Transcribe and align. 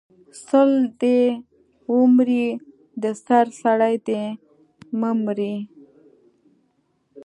سل 0.47 0.71
دی 1.01 1.19
ومره 1.95 2.43
د 3.01 3.03
سر 3.25 3.45
سړی 3.61 3.95
د 4.07 4.09
مه 4.99 5.11
مره 5.23 5.55